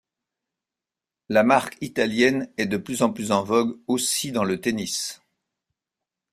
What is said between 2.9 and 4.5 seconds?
en plus en vogue aussi dans